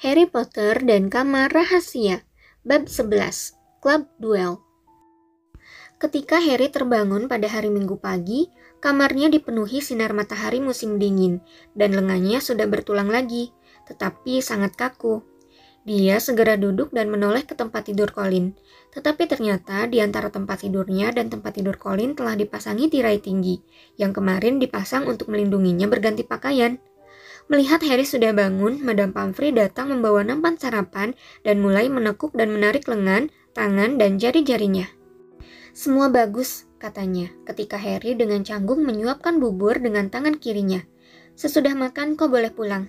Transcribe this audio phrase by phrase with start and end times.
[0.00, 2.24] Harry Potter dan Kamar Rahasia
[2.62, 4.60] Bab 11 Club Duel
[6.02, 8.52] Ketika Harry terbangun pada hari Minggu pagi,
[8.84, 11.40] kamarnya dipenuhi sinar matahari musim dingin
[11.72, 13.56] dan lengannya sudah bertulang lagi,
[13.88, 15.24] tetapi sangat kaku.
[15.84, 18.56] Dia segera duduk dan menoleh ke tempat tidur Colin.
[18.96, 23.60] Tetapi ternyata di antara tempat tidurnya dan tempat tidur Colin telah dipasangi tirai tinggi,
[24.00, 26.80] yang kemarin dipasang untuk melindunginya berganti pakaian.
[27.44, 31.12] Melihat Harry sudah bangun, Madame Pomfrey datang membawa nampan sarapan
[31.44, 34.88] dan mulai menekuk dan menarik lengan, tangan, dan jari-jarinya.
[35.76, 40.80] Semua bagus, katanya, ketika Harry dengan canggung menyuapkan bubur dengan tangan kirinya.
[41.36, 42.88] Sesudah makan, kau boleh pulang.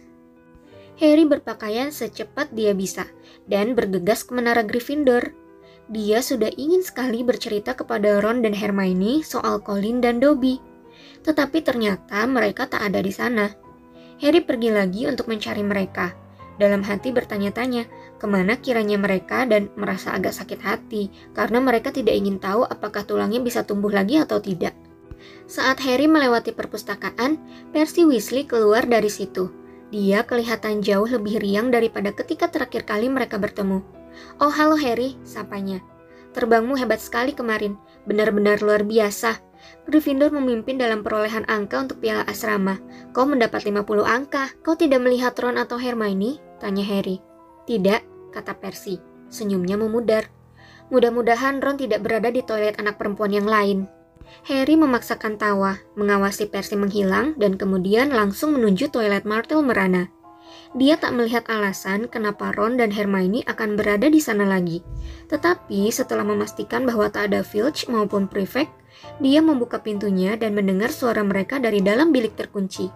[0.95, 3.03] Harry berpakaian secepat dia bisa
[3.51, 5.35] dan bergegas ke menara Gryffindor.
[5.91, 10.63] Dia sudah ingin sekali bercerita kepada Ron dan Hermione soal Colin dan Dobby.
[11.27, 13.64] Tetapi ternyata mereka tak ada di sana.
[14.23, 16.15] Harry pergi lagi untuk mencari mereka.
[16.55, 17.83] Dalam hati bertanya-tanya,
[18.15, 23.03] ke mana kiranya mereka dan merasa agak sakit hati karena mereka tidak ingin tahu apakah
[23.03, 24.71] tulangnya bisa tumbuh lagi atau tidak.
[25.45, 27.37] Saat Harry melewati perpustakaan,
[27.75, 29.51] Percy Weasley keluar dari situ.
[29.91, 33.83] Dia kelihatan jauh lebih riang daripada ketika terakhir kali mereka bertemu.
[34.39, 35.83] Oh halo Harry, sapanya.
[36.31, 39.39] Terbangmu hebat sekali kemarin, benar-benar luar biasa.
[39.85, 42.81] Gryffindor memimpin dalam perolehan angka untuk piala asrama.
[43.13, 44.49] Kau mendapat 50 angka.
[44.65, 46.41] Kau tidak melihat Ron atau Hermione?
[46.57, 47.21] Tanya Harry.
[47.69, 48.97] Tidak, kata Percy.
[49.29, 50.29] Senyumnya memudar.
[50.89, 53.89] Mudah-mudahan Ron tidak berada di toilet anak perempuan yang lain.
[54.49, 60.09] Harry memaksakan tawa, mengawasi Percy menghilang, dan kemudian langsung menuju toilet Martel Merana.
[60.75, 64.83] Dia tak melihat alasan kenapa Ron dan Hermione akan berada di sana lagi.
[65.31, 68.69] Tetapi setelah memastikan bahwa tak ada Filch maupun Prefect,
[69.21, 72.89] dia membuka pintunya dan mendengar suara mereka dari dalam bilik terkunci.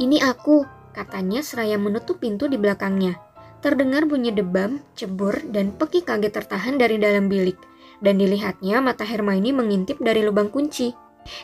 [0.00, 0.64] Ini aku,
[0.96, 3.16] katanya seraya menutup pintu di belakangnya.
[3.60, 7.60] Terdengar bunyi debam, cebur, dan Peki kaget tertahan dari dalam bilik.
[8.00, 10.88] Dan dilihatnya mata Hermione mengintip dari lubang kunci.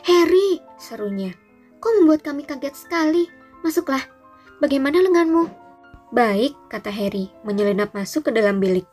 [0.09, 1.29] Harry, serunya.
[1.77, 3.29] Kau membuat kami kaget sekali.
[3.61, 4.01] Masuklah,
[4.57, 5.53] Bagaimana lenganmu?
[6.09, 8.89] Baik, kata Harry, menyelinap masuk ke dalam bilik.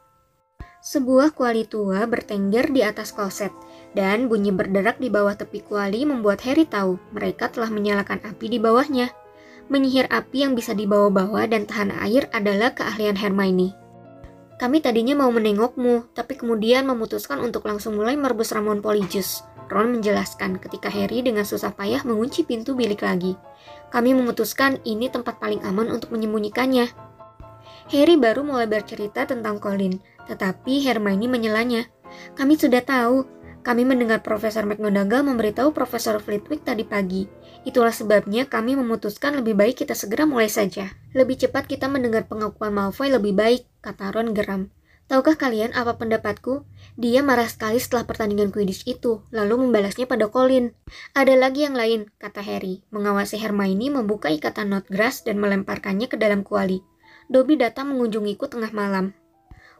[0.85, 3.49] Sebuah kuali tua bertengger di atas kloset,
[3.95, 8.59] dan bunyi berderak di bawah tepi kuali membuat Harry tahu mereka telah menyalakan api di
[8.59, 9.15] bawahnya.
[9.71, 13.73] Menyihir api yang bisa dibawa-bawa dan tahan air adalah keahlian Hermione.
[14.55, 19.43] Kami tadinya mau menengokmu, tapi kemudian memutuskan untuk langsung mulai merebus ramuan polijus.
[19.73, 23.35] Ron menjelaskan ketika Harry dengan susah payah mengunci pintu bilik lagi.
[23.89, 26.93] Kami memutuskan ini tempat paling aman untuk menyembunyikannya.
[27.91, 31.89] Harry baru mulai bercerita tentang Colin, tetapi Hermione menyelanya.
[32.39, 33.25] Kami sudah tahu.
[33.65, 37.25] Kami mendengar Profesor McGonagall memberitahu Profesor Flitwick tadi pagi.
[37.65, 40.93] Itulah sebabnya kami memutuskan lebih baik kita segera mulai saja.
[41.17, 44.69] Lebih cepat kita mendengar pengakuan Malfoy lebih baik, kata Ron geram.
[45.09, 46.69] Tahukah kalian apa pendapatku?
[47.01, 50.77] Dia marah sekali setelah pertandingan Quidditch itu, lalu membalasnya pada Colin.
[51.17, 56.45] Ada lagi yang lain, kata Harry, mengawasi Hermione membuka ikatan Notgrass dan melemparkannya ke dalam
[56.45, 56.85] kuali.
[57.33, 59.17] Dobby datang mengunjungiku tengah malam.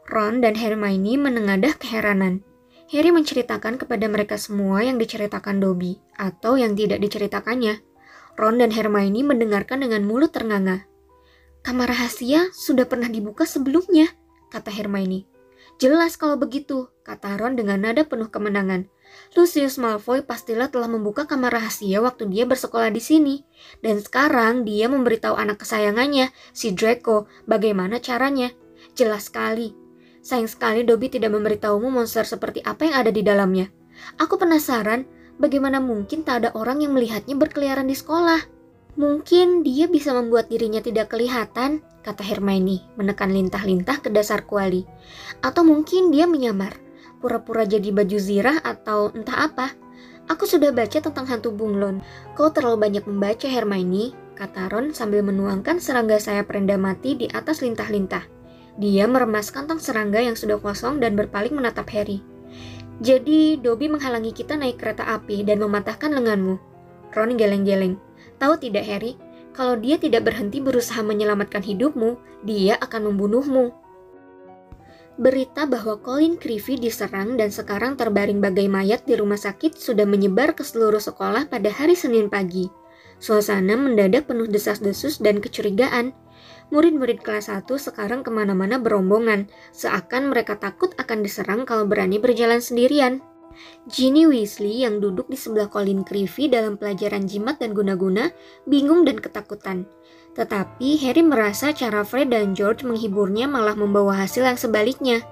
[0.09, 2.41] Ron dan Hermione menengadah keheranan.
[2.93, 7.81] Harry menceritakan kepada mereka semua yang diceritakan Dobby, atau yang tidak diceritakannya.
[8.37, 10.85] Ron dan Hermione mendengarkan dengan mulut ternganga.
[11.65, 14.11] Kamar rahasia sudah pernah dibuka sebelumnya,
[14.53, 15.25] kata Hermione.
[15.75, 18.87] Jelas kalau begitu, kata Ron dengan nada penuh kemenangan.
[19.35, 23.35] Lucius Malfoy pastilah telah membuka kamar rahasia waktu dia bersekolah di sini.
[23.83, 28.55] Dan sekarang dia memberitahu anak kesayangannya, si Draco, bagaimana caranya.
[28.95, 29.84] Jelas sekali.
[30.25, 33.69] Sayang sekali Dobby tidak memberitahumu monster seperti apa yang ada di dalamnya.
[34.17, 35.05] Aku penasaran,
[35.37, 38.41] bagaimana mungkin tak ada orang yang melihatnya berkeliaran di sekolah.
[38.97, 44.81] Mungkin dia bisa membuat dirinya tidak kelihatan, kata Hermione, menekan lintah-lintah ke dasar kuali.
[45.45, 46.73] Atau mungkin dia menyamar,
[47.21, 49.77] pura-pura jadi baju zirah atau entah apa.
[50.25, 52.01] Aku sudah baca tentang hantu bunglon.
[52.33, 57.61] Kau terlalu banyak membaca, Hermione, kata Ron sambil menuangkan serangga sayap rendah mati di atas
[57.61, 58.34] lintah-lintah.
[58.75, 62.19] Dia meremas kantong serangga yang sudah kosong dan berpaling menatap Harry.
[62.99, 66.55] Jadi, Dobby menghalangi kita naik kereta api dan mematahkan lenganmu.
[67.15, 67.95] Ron geleng-geleng.
[68.39, 69.15] Tahu tidak Harry,
[69.55, 73.71] kalau dia tidak berhenti berusaha menyelamatkan hidupmu, dia akan membunuhmu.
[75.15, 80.51] Berita bahwa Colin Creevy diserang dan sekarang terbaring bagai mayat di rumah sakit sudah menyebar
[80.51, 82.67] ke seluruh sekolah pada hari Senin pagi.
[83.15, 86.11] Suasana mendadak penuh desas-desus dan kecurigaan.
[86.73, 92.57] Murid-murid kelas 1 sekarang ke mana-mana berombongan, seakan mereka takut akan diserang kalau berani berjalan
[92.57, 93.21] sendirian.
[93.87, 98.33] Ginny Weasley yang duduk di sebelah Colin Creevy dalam pelajaran jimat dan guna-guna,
[98.67, 99.87] bingung dan ketakutan.
[100.35, 105.23] Tetapi Harry merasa cara Fred dan George menghiburnya malah membawa hasil yang sebaliknya.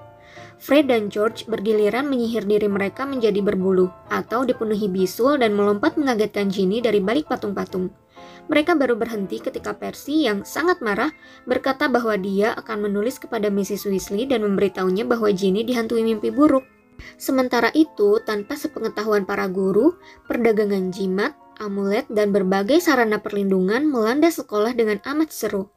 [0.56, 6.48] Fred dan George bergiliran menyihir diri mereka menjadi berbulu atau dipenuhi bisul dan melompat mengagetkan
[6.48, 8.03] Ginny dari balik patung-patung.
[8.44, 11.08] Mereka baru berhenti ketika Percy yang sangat marah
[11.48, 13.88] berkata bahwa dia akan menulis kepada Mrs.
[13.88, 16.68] Weasley dan memberitahunya bahwa Ginny dihantui mimpi buruk.
[17.16, 19.96] Sementara itu, tanpa sepengetahuan para guru,
[20.28, 25.72] perdagangan jimat, amulet, dan berbagai sarana perlindungan melanda sekolah dengan amat seru.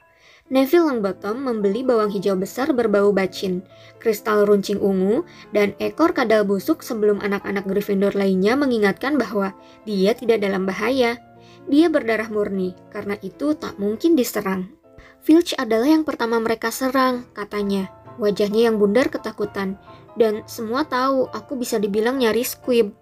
[0.48, 3.60] Neville Longbottom membeli bawang hijau besar berbau bacin,
[4.00, 9.52] kristal runcing ungu, dan ekor kadal busuk sebelum anak-anak Gryffindor lainnya mengingatkan bahwa
[9.84, 11.20] dia tidak dalam bahaya.
[11.68, 14.72] Dia berdarah murni, karena itu tak mungkin diserang.
[15.19, 17.92] Filch adalah yang pertama mereka serang, katanya.
[18.18, 19.75] Wajahnya yang bundar ketakutan,
[20.16, 22.96] dan semua tahu aku bisa dibilang nyaris squib.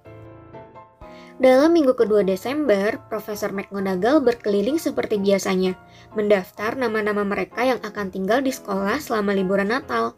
[1.35, 5.75] Dalam minggu kedua Desember, Profesor McGonagall berkeliling seperti biasanya,
[6.15, 10.15] mendaftar nama-nama mereka yang akan tinggal di sekolah selama liburan Natal.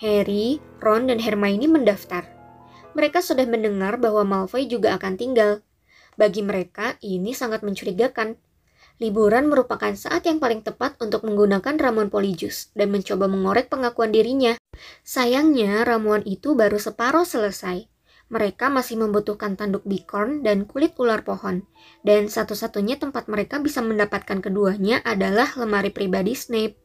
[0.00, 2.24] Harry, Ron, dan Hermione mendaftar.
[2.92, 5.64] Mereka sudah mendengar bahwa Malfoy juga akan tinggal.
[6.14, 8.38] Bagi mereka, ini sangat mencurigakan.
[9.00, 14.56] Liburan merupakan saat yang paling tepat untuk menggunakan ramuan Polyjuice dan mencoba mengorek pengakuan dirinya.
[15.02, 17.90] Sayangnya, ramuan itu baru separuh selesai
[18.30, 21.66] mereka masih membutuhkan tanduk bicorn dan kulit ular pohon,
[22.06, 26.78] dan satu-satunya tempat mereka bisa mendapatkan keduanya adalah lemari pribadi Snape.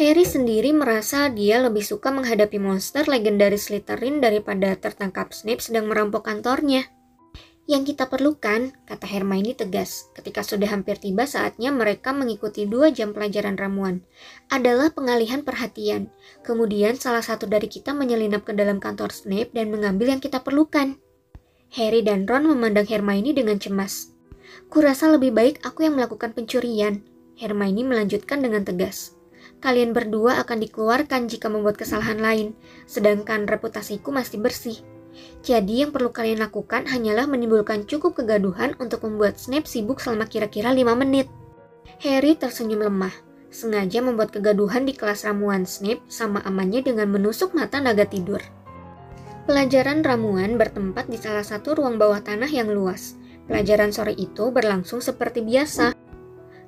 [0.00, 6.24] Harry sendiri merasa dia lebih suka menghadapi monster legendaris Slytherin daripada tertangkap Snape sedang merampok
[6.24, 6.88] kantornya.
[7.70, 13.14] Yang kita perlukan, kata Hermione tegas, ketika sudah hampir tiba saatnya mereka mengikuti dua jam
[13.14, 14.02] pelajaran ramuan,
[14.50, 16.10] adalah pengalihan perhatian.
[16.42, 20.98] Kemudian salah satu dari kita menyelinap ke dalam kantor Snape dan mengambil yang kita perlukan.
[21.70, 24.10] Harry dan Ron memandang Hermione dengan cemas.
[24.66, 27.06] Kurasa lebih baik aku yang melakukan pencurian.
[27.38, 29.14] Hermione melanjutkan dengan tegas.
[29.62, 32.58] Kalian berdua akan dikeluarkan jika membuat kesalahan lain,
[32.90, 34.82] sedangkan reputasiku masih bersih.
[35.40, 40.70] Jadi yang perlu kalian lakukan hanyalah menimbulkan cukup kegaduhan untuk membuat Snape sibuk selama kira-kira
[40.70, 41.26] 5 menit.
[42.00, 43.12] Harry tersenyum lemah,
[43.50, 48.40] sengaja membuat kegaduhan di kelas ramuan Snape sama amannya dengan menusuk mata naga tidur.
[49.50, 53.18] Pelajaran ramuan bertempat di salah satu ruang bawah tanah yang luas.
[53.50, 55.90] Pelajaran sore itu berlangsung seperti biasa.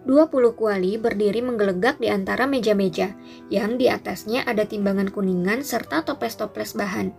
[0.02, 3.14] 20 kuali berdiri menggelegak di antara meja-meja,
[3.54, 7.14] yang di atasnya ada timbangan kuningan serta toples-toples bahan.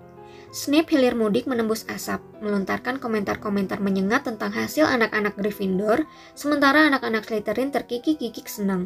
[0.53, 6.05] Snape hilir mudik menembus asap, melontarkan komentar-komentar menyengat tentang hasil anak-anak Gryffindor,
[6.37, 8.85] sementara anak-anak Slytherin terkikik-kikik senang.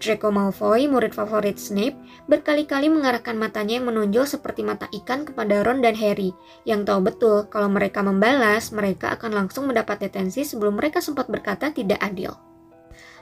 [0.00, 5.84] Draco Malfoy, murid favorit Snape, berkali-kali mengarahkan matanya yang menonjol seperti mata ikan kepada Ron
[5.84, 6.32] dan Harry,
[6.64, 11.68] yang tahu betul kalau mereka membalas, mereka akan langsung mendapat detensi sebelum mereka sempat berkata
[11.68, 12.32] tidak adil.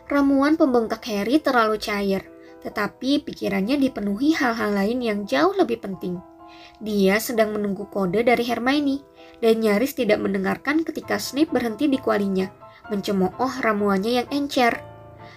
[0.07, 2.31] Ramuan pembengkak Harry terlalu cair,
[2.63, 6.23] tetapi pikirannya dipenuhi hal-hal lain yang jauh lebih penting.
[6.83, 9.07] Dia sedang menunggu kode dari Hermione
[9.39, 12.51] dan nyaris tidak mendengarkan ketika Snape berhenti di kualinya,
[12.91, 14.83] mencemooh ramuannya yang encer.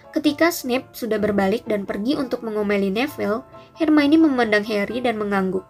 [0.10, 3.46] Ketika Snape sudah berbalik dan pergi untuk mengomeli Neville,
[3.78, 5.70] Hermione memandang Harry dan mengangguk.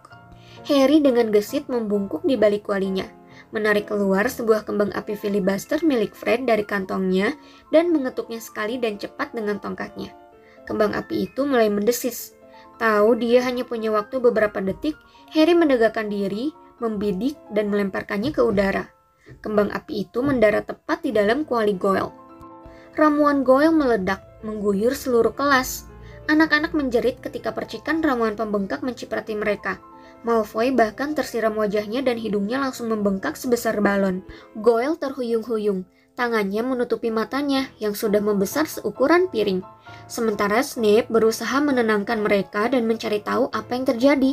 [0.64, 3.04] Harry dengan gesit membungkuk di balik kualinya,
[3.52, 7.36] menarik keluar sebuah kembang api filibuster milik Fred dari kantongnya
[7.68, 10.08] dan mengetuknya sekali dan cepat dengan tongkatnya.
[10.64, 12.32] Kembang api itu mulai mendesis.
[12.76, 14.98] Tahu dia hanya punya waktu beberapa detik,
[15.34, 18.86] Harry menegakkan diri, membidik, dan melemparkannya ke udara.
[19.42, 22.14] Kembang api itu mendarat tepat di dalam kuali Goyle.
[22.94, 25.90] Ramuan Goyle meledak, mengguyur seluruh kelas.
[26.26, 29.78] Anak-anak menjerit ketika percikan ramuan pembengkak menciprati mereka.
[30.26, 34.26] Malfoy bahkan tersiram wajahnya dan hidungnya langsung membengkak sebesar balon.
[34.58, 35.86] Goyle terhuyung-huyung,
[36.18, 39.62] tangannya menutupi matanya yang sudah membesar seukuran piring.
[40.10, 44.32] Sementara Snape berusaha menenangkan mereka dan mencari tahu apa yang terjadi.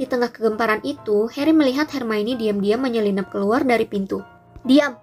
[0.00, 4.24] Di tengah kegemparan itu, Harry melihat Hermione diam-diam menyelinap keluar dari pintu.
[4.64, 4.96] Diam!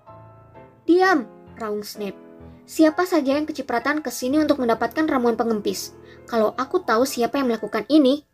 [0.90, 1.30] Diam!
[1.60, 2.18] Raung Snape.
[2.70, 5.98] Siapa saja yang kecipratan ke sini untuk mendapatkan ramuan pengempis?
[6.30, 8.30] Kalau aku tahu siapa yang melakukan ini.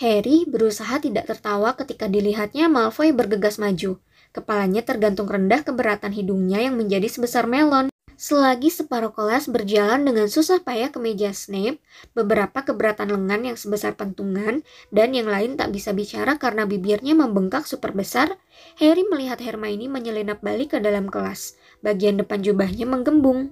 [0.00, 4.00] Harry berusaha tidak tertawa ketika dilihatnya Malfoy bergegas maju.
[4.32, 7.91] Kepalanya tergantung rendah keberatan hidungnya yang menjadi sebesar melon.
[8.22, 11.82] Selagi separuh kelas berjalan dengan susah payah ke meja Snape,
[12.14, 14.62] beberapa keberatan lengan yang sebesar pentungan,
[14.94, 18.38] dan yang lain tak bisa bicara karena bibirnya membengkak super besar,
[18.78, 21.58] Harry melihat Hermione menyelinap balik ke dalam kelas.
[21.82, 23.50] Bagian depan jubahnya menggembung.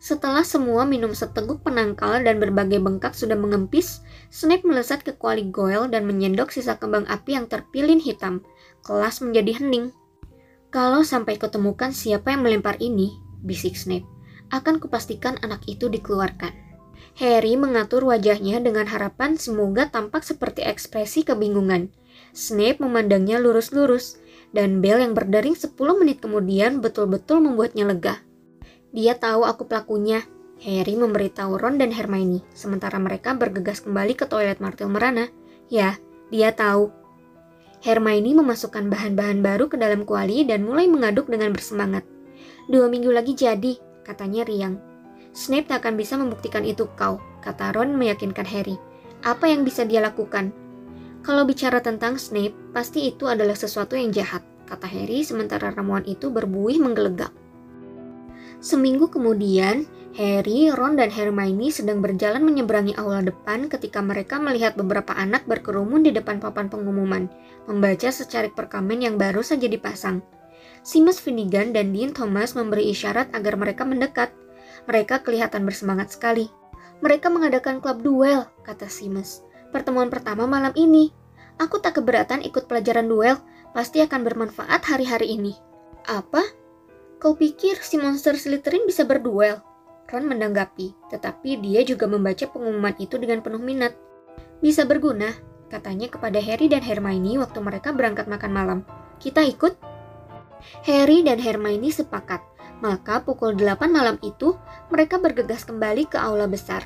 [0.00, 4.00] Setelah semua minum seteguk penangkal dan berbagai bengkak sudah mengempis,
[4.32, 8.40] Snape melesat ke kuali Goyle dan menyendok sisa kembang api yang terpilin hitam.
[8.80, 9.92] Kelas menjadi hening.
[10.72, 14.06] Kalau sampai ketemukan siapa yang melempar ini, bisik Snape.
[14.54, 16.66] Akan kupastikan anak itu dikeluarkan.
[17.16, 21.88] Harry mengatur wajahnya dengan harapan semoga tampak seperti ekspresi kebingungan.
[22.36, 24.20] Snape memandangnya lurus-lurus,
[24.52, 28.14] dan bel yang berdering 10 menit kemudian betul-betul membuatnya lega.
[28.92, 30.24] Dia tahu aku pelakunya.
[30.56, 35.28] Harry memberitahu Ron dan Hermione, sementara mereka bergegas kembali ke toilet Martil Merana.
[35.68, 36.00] Ya,
[36.32, 36.88] dia tahu.
[37.84, 42.08] Hermione memasukkan bahan-bahan baru ke dalam kuali dan mulai mengaduk dengan bersemangat.
[42.66, 44.82] Dua minggu lagi jadi, katanya riang.
[45.30, 48.74] Snape tak akan bisa membuktikan itu kau, kata Ron meyakinkan Harry.
[49.22, 50.50] Apa yang bisa dia lakukan?
[51.22, 56.26] Kalau bicara tentang Snape, pasti itu adalah sesuatu yang jahat, kata Harry sementara ramuan itu
[56.26, 57.30] berbuih menggelegak.
[58.58, 59.86] Seminggu kemudian,
[60.18, 66.02] Harry, Ron, dan Hermione sedang berjalan menyeberangi aula depan ketika mereka melihat beberapa anak berkerumun
[66.02, 67.30] di depan papan pengumuman,
[67.70, 70.24] membaca secarik perkamen yang baru saja dipasang.
[70.86, 74.30] Seamus Finnegan dan Dean Thomas memberi isyarat agar mereka mendekat,
[74.86, 76.46] mereka kelihatan bersemangat sekali.
[77.02, 79.42] Mereka mengadakan klub duel, kata Simus.
[79.74, 81.10] Pertemuan pertama malam ini.
[81.58, 83.34] Aku tak keberatan ikut pelajaran duel,
[83.74, 85.58] pasti akan bermanfaat hari-hari ini.
[86.06, 86.46] Apa?
[87.18, 89.58] Kau pikir si monster Slytherin bisa berduel?
[90.06, 93.98] Ron menanggapi, tetapi dia juga membaca pengumuman itu dengan penuh minat.
[94.62, 95.34] Bisa berguna,
[95.66, 98.78] katanya kepada Harry dan Hermione waktu mereka berangkat makan malam.
[99.18, 99.95] Kita ikut?
[100.84, 102.42] Harry dan Hermione sepakat
[102.84, 104.56] maka pukul 8 malam itu,
[104.92, 106.84] mereka bergegas kembali ke aula besar.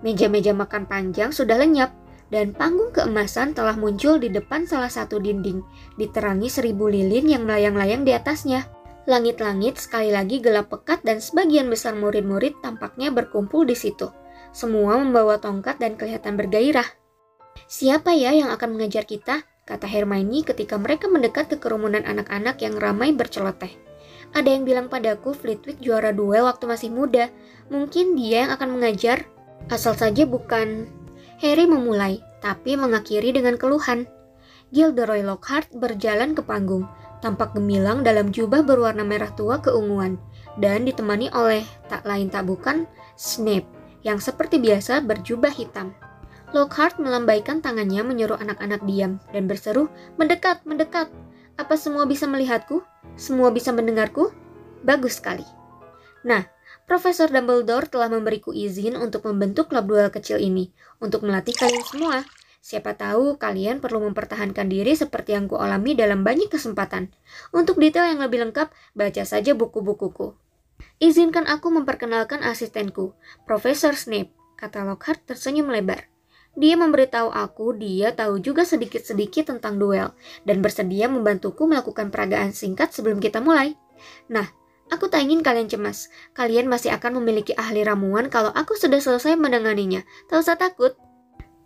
[0.00, 1.92] Meja-meja makan panjang sudah lenyap,
[2.32, 5.60] dan panggung keemasan telah muncul di depan salah satu dinding,
[6.00, 8.64] diterangi seribu lilin yang melayang-layang di atasnya.
[9.06, 14.10] Langit-langit sekali lagi gelap pekat dan sebagian besar murid-murid tampaknya berkumpul di situ.
[14.50, 16.88] Semua membawa tongkat dan kelihatan bergairah.
[17.70, 19.46] Siapa ya yang akan mengajar kita?
[19.66, 23.74] Kata Hermione ketika mereka mendekat ke kerumunan anak-anak yang ramai berceloteh.
[24.30, 27.26] Ada yang bilang padaku Flitwick juara duel waktu masih muda.
[27.66, 29.26] Mungkin dia yang akan mengajar.
[29.66, 30.86] Asal saja bukan...
[31.36, 34.08] Harry memulai, tapi mengakhiri dengan keluhan.
[34.72, 36.88] Gilderoy Lockhart berjalan ke panggung,
[37.20, 40.16] tampak gemilang dalam jubah berwarna merah tua keunguan,
[40.56, 41.60] dan ditemani oleh
[41.92, 42.88] tak lain tak bukan
[43.20, 43.68] Snape,
[44.00, 45.92] yang seperti biasa berjubah hitam.
[46.56, 51.12] Lockhart melambaikan tangannya menyuruh anak-anak diam dan berseru, "Mendekat, mendekat!
[51.60, 52.80] Apa semua bisa melihatku?"
[53.20, 54.32] Semua bisa mendengarku?
[54.80, 55.44] Bagus sekali.
[56.24, 56.48] Nah,
[56.88, 62.24] Profesor Dumbledore telah memberiku izin untuk membentuk klub duel kecil ini, untuk melatih kalian semua.
[62.64, 67.12] Siapa tahu kalian perlu mempertahankan diri seperti yang kualami dalam banyak kesempatan.
[67.52, 70.34] Untuk detail yang lebih lengkap, baca saja buku-bukuku.
[71.04, 73.12] Izinkan aku memperkenalkan asistenku,
[73.44, 76.15] Profesor Snape, kata Lockhart tersenyum lebar.
[76.56, 80.16] Dia memberitahu aku dia tahu juga sedikit-sedikit tentang duel
[80.48, 83.76] dan bersedia membantuku melakukan peragaan singkat sebelum kita mulai.
[84.32, 84.48] Nah,
[84.88, 86.08] aku tak ingin kalian cemas.
[86.32, 90.00] Kalian masih akan memiliki ahli ramuan kalau aku sudah selesai mendenganinya.
[90.32, 90.96] Tak usah takut.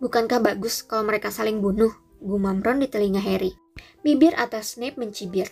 [0.03, 1.95] Bukankah bagus kalau mereka saling bunuh?
[2.19, 3.55] Gumam Ron di telinga Harry.
[4.03, 5.49] Bibir atas Snape mencibir.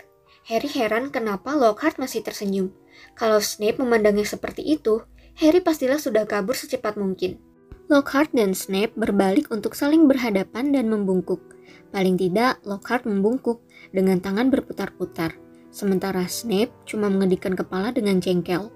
[0.51, 2.75] Harry heran kenapa Lockhart masih tersenyum.
[3.15, 5.00] Kalau Snape memandangnya seperti itu,
[5.39, 7.48] Harry pastilah sudah kabur secepat mungkin.
[7.89, 11.41] Lockhart dan Snape berbalik untuk saling berhadapan dan membungkuk.
[11.89, 15.34] Paling tidak, Lockhart membungkuk dengan tangan berputar-putar,
[15.74, 18.69] sementara Snape cuma mengedikan kepala dengan jengkel.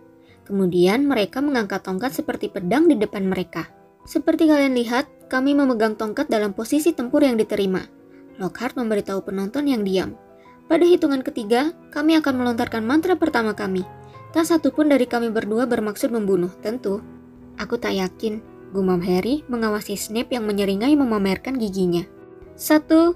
[0.50, 3.70] Kemudian mereka mengangkat tongkat seperti pedang di depan mereka.
[4.01, 7.86] Seperti kalian lihat, kami memegang tongkat dalam posisi tempur yang diterima.
[8.41, 10.17] Lockhart memberitahu penonton yang diam.
[10.65, 13.86] Pada hitungan ketiga, kami akan melontarkan mantra pertama kami.
[14.34, 16.98] Tak satu pun dari kami berdua bermaksud membunuh, tentu.
[17.62, 22.01] Aku tak yakin, gumam Harry mengawasi Snape yang menyeringai memamerkan giginya.
[22.57, 23.13] Satu,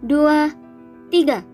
[0.00, 0.50] dua,
[1.12, 1.44] tiga.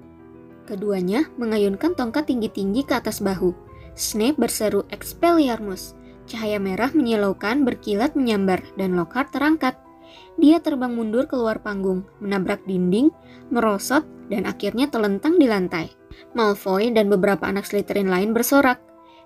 [0.70, 3.50] Keduanya mengayunkan tongkat tinggi-tinggi ke atas bahu.
[3.98, 5.98] Snape berseru Expelliarmus.
[6.30, 9.74] Cahaya merah menyilaukan berkilat menyambar dan Lockhart terangkat.
[10.38, 13.10] Dia terbang mundur keluar panggung, menabrak dinding,
[13.50, 15.90] merosot, dan akhirnya telentang di lantai.
[16.38, 18.78] Malfoy dan beberapa anak Slytherin lain bersorak.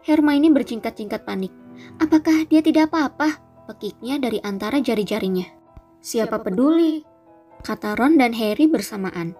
[0.04, 1.52] Hermione bercingkat-cingkat panik.
[2.00, 3.40] Apakah dia tidak apa-apa?
[3.64, 5.44] Pekiknya dari antara jari-jarinya.
[6.04, 7.04] Siapa peduli?
[7.64, 9.32] Kata Ron dan Harry bersamaan.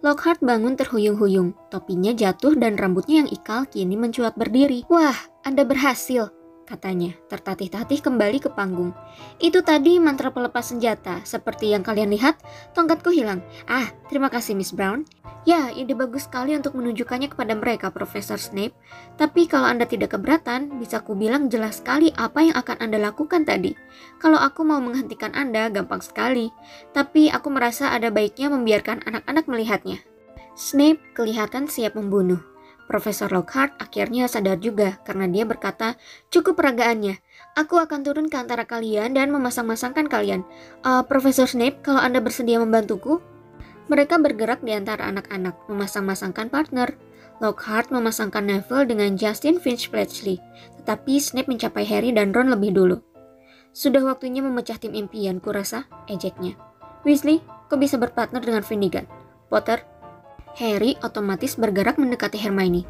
[0.00, 4.88] Lockhart bangun terhuyung-huyung, topinya jatuh dan rambutnya yang ikal kini mencuat berdiri.
[4.88, 6.32] Wah, Anda berhasil,
[6.70, 8.94] katanya, tertatih-tatih kembali ke panggung.
[9.42, 12.38] Itu tadi mantra pelepas senjata, seperti yang kalian lihat,
[12.78, 13.42] tongkatku hilang.
[13.66, 15.02] Ah, terima kasih Miss Brown.
[15.48, 18.76] Ya, ide bagus sekali untuk menunjukkannya kepada mereka, Profesor Snape.
[19.16, 23.48] Tapi kalau Anda tidak keberatan, bisa ku bilang jelas sekali apa yang akan Anda lakukan
[23.48, 23.72] tadi.
[24.20, 26.52] Kalau aku mau menghentikan Anda, gampang sekali.
[26.92, 29.98] Tapi aku merasa ada baiknya membiarkan anak-anak melihatnya.
[30.60, 32.49] Snape kelihatan siap membunuh.
[32.90, 35.94] Profesor Lockhart akhirnya sadar juga karena dia berkata,
[36.34, 37.22] cukup peragaannya.
[37.54, 40.42] Aku akan turun ke antara kalian dan memasang-masangkan kalian.
[40.82, 43.22] Uh, Profesor Snape, kalau Anda bersedia membantuku?
[43.86, 46.98] Mereka bergerak di antara anak-anak, memasang-masangkan partner.
[47.38, 50.42] Lockhart memasangkan Neville dengan Justin Finch Fletchley,
[50.82, 53.00] tetapi Snape mencapai Harry dan Ron lebih dulu.
[53.70, 56.58] Sudah waktunya memecah tim impian, kurasa, ejeknya.
[57.06, 59.06] Weasley, kau bisa berpartner dengan Finnegan.
[59.48, 59.80] Potter,
[60.58, 62.88] Harry otomatis bergerak mendekati Hermione.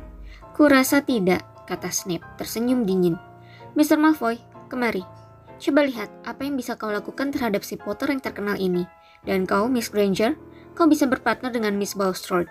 [0.57, 3.17] Kurasa tidak, kata Snape, tersenyum dingin.
[3.77, 4.01] Mr.
[4.01, 4.41] Malfoy,
[4.71, 5.03] Kemari,
[5.61, 8.87] coba lihat apa yang bisa kau lakukan terhadap si Potter yang terkenal ini.
[9.27, 10.39] Dan kau, Miss Granger,
[10.73, 12.49] kau bisa berpartner dengan Miss Bulstrode.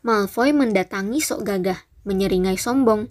[0.00, 3.08] Malfoy mendatangi sok gagah, menyeringai sombong.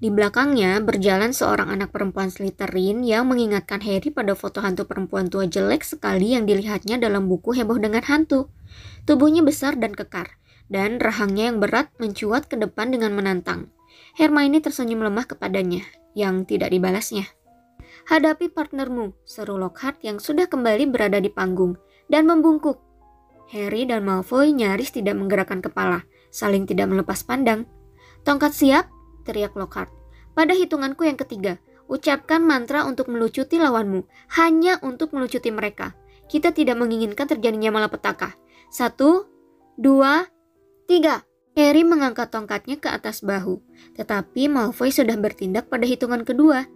[0.00, 5.44] Di belakangnya berjalan seorang anak perempuan Slytherin yang mengingatkan Harry pada foto hantu perempuan tua
[5.44, 8.48] jelek sekali yang dilihatnya dalam buku heboh dengan hantu.
[9.04, 10.39] Tubuhnya besar dan kekar,
[10.70, 13.68] dan rahangnya yang berat mencuat ke depan dengan menantang.
[14.14, 15.82] Hermione tersenyum lemah kepadanya,
[16.14, 17.26] yang tidak dibalasnya.
[18.06, 22.78] Hadapi partnermu, seru Lockhart yang sudah kembali berada di panggung, dan membungkuk.
[23.50, 27.66] Harry dan Malfoy nyaris tidak menggerakkan kepala, saling tidak melepas pandang.
[28.22, 28.86] Tongkat siap?
[29.26, 29.90] teriak Lockhart.
[30.32, 31.58] Pada hitunganku yang ketiga,
[31.90, 34.06] ucapkan mantra untuk melucuti lawanmu,
[34.38, 35.98] hanya untuk melucuti mereka.
[36.30, 38.38] Kita tidak menginginkan terjadinya malapetaka.
[38.70, 39.26] Satu,
[39.74, 40.30] dua,
[40.90, 41.22] tiga.
[41.54, 43.62] Harry mengangkat tongkatnya ke atas bahu,
[43.94, 46.66] tetapi Malfoy sudah bertindak pada hitungan kedua.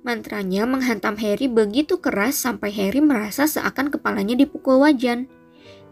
[0.00, 5.28] Mantranya menghantam Harry begitu keras sampai Harry merasa seakan kepalanya dipukul wajan.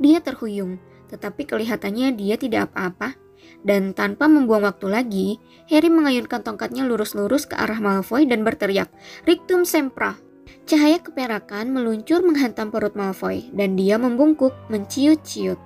[0.00, 0.80] Dia terhuyung,
[1.12, 3.12] tetapi kelihatannya dia tidak apa-apa.
[3.60, 5.28] Dan tanpa membuang waktu lagi,
[5.68, 8.88] Harry mengayunkan tongkatnya lurus-lurus ke arah Malfoy dan berteriak,
[9.28, 10.16] Rictum Sempra.
[10.64, 15.65] Cahaya keperakan meluncur menghantam perut Malfoy, dan dia membungkuk, menciut-ciut.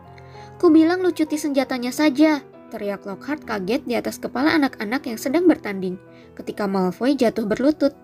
[0.61, 5.97] Ku bilang lucuti senjatanya saja, teriak Lockhart kaget di atas kepala anak-anak yang sedang bertanding,
[6.37, 7.97] ketika Malfoy jatuh berlutut.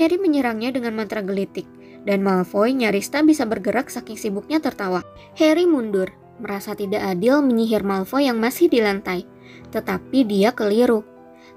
[0.00, 1.68] Harry menyerangnya dengan mantra gelitik,
[2.08, 5.04] dan Malfoy nyaris tak bisa bergerak saking sibuknya tertawa.
[5.36, 6.08] Harry mundur,
[6.40, 9.28] merasa tidak adil menyihir Malfoy yang masih di lantai,
[9.68, 11.04] tetapi dia keliru.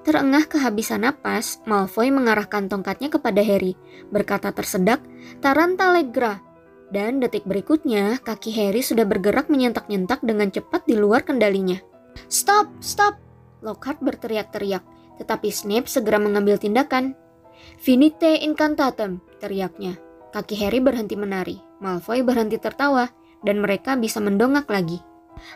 [0.03, 3.79] Terengah kehabisan napas, Malfoy mengarahkan tongkatnya kepada Harry,
[4.11, 4.99] berkata tersedak,
[5.39, 6.43] Tarantalegra.
[6.93, 11.81] Dan detik berikutnya, kaki Harry sudah bergerak menyentak-nyentak dengan cepat di luar kendalinya.
[12.29, 13.17] Stop, stop!
[13.65, 14.85] Lockhart berteriak-teriak,
[15.17, 17.17] tetapi Snape segera mengambil tindakan.
[17.81, 19.97] Finite incantatem, teriaknya.
[20.37, 23.09] Kaki Harry berhenti menari, Malfoy berhenti tertawa,
[23.41, 25.01] dan mereka bisa mendongak lagi.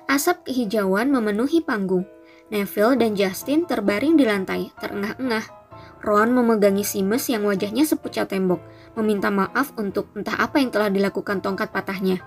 [0.10, 2.10] Asap kehijauan memenuhi panggung.
[2.50, 5.57] Neville dan Justin terbaring di lantai, terengah-engah.
[6.02, 8.62] Ron memegangi Seamus yang wajahnya sepucat tembok,
[8.94, 12.22] meminta maaf untuk entah apa yang telah dilakukan tongkat patahnya.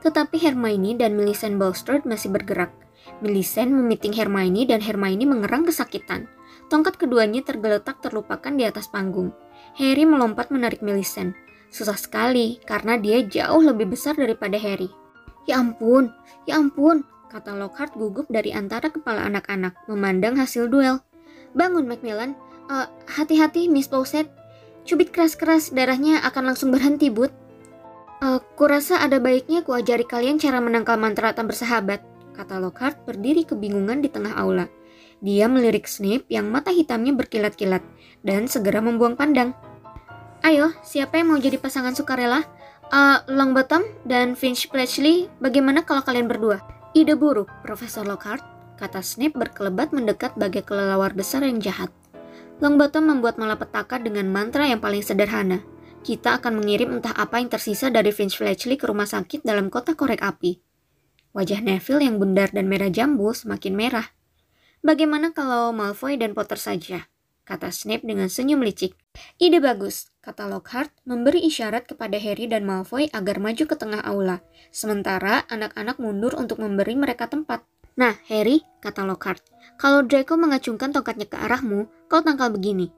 [0.00, 2.72] Tetapi Hermione dan Millicent Bulstrode masih bergerak.
[3.20, 6.24] Millicent memiting Hermione dan Hermione mengerang kesakitan.
[6.72, 9.34] Tongkat keduanya tergeletak terlupakan di atas panggung.
[9.76, 11.36] Harry melompat menarik Millicent.
[11.68, 14.88] Susah sekali karena dia jauh lebih besar daripada Harry.
[15.44, 16.10] Ya ampun,
[16.48, 21.02] ya ampun, kata Lockhart gugup dari antara kepala anak-anak memandang hasil duel.
[21.54, 22.34] Bangun Macmillan,
[22.70, 24.30] uh, hati-hati Miss Fawcett.
[24.86, 27.34] Cubit keras-keras darahnya akan langsung berhenti, Bud.
[28.22, 32.00] Uh, kurasa ada baiknya kuajari kalian cara menangkal mantra tak bersahabat,
[32.36, 34.70] kata Lockhart berdiri kebingungan di tengah aula.
[35.20, 37.84] Dia melirik Snape yang mata hitamnya berkilat-kilat
[38.24, 39.52] dan segera membuang pandang.
[40.40, 42.40] Ayo, siapa yang mau jadi pasangan sukarela?
[42.88, 46.64] Uh, Longbottom dan Finch Fletchley, bagaimana kalau kalian berdua?
[46.96, 48.42] Ide buruk, Profesor Lockhart,
[48.80, 51.92] kata Snape berkelebat mendekat bagai kelelawar besar yang jahat.
[52.60, 55.64] Longbottom membuat malapetaka dengan mantra yang paling sederhana.
[56.04, 59.96] Kita akan mengirim entah apa yang tersisa dari Finch Fletchley ke rumah sakit dalam kotak
[59.96, 60.60] korek api.
[61.32, 64.12] Wajah Neville yang bundar dan merah jambu semakin merah.
[64.84, 67.08] Bagaimana kalau Malfoy dan Potter saja?
[67.48, 68.92] Kata Snape dengan senyum licik.
[69.40, 74.44] Ide bagus, kata Lockhart, memberi isyarat kepada Harry dan Malfoy agar maju ke tengah aula.
[74.68, 77.64] Sementara anak-anak mundur untuk memberi mereka tempat.
[77.96, 79.44] Nah, Harry, kata Lockhart,
[79.80, 82.92] kalau Draco mengacungkan tongkatnya ke arahmu, kau tangkal begini.